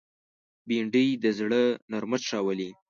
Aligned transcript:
بېنډۍ 0.67 1.07
د 1.23 1.25
زړه 1.39 1.63
نرمښت 1.91 2.25
راولي 2.31 2.69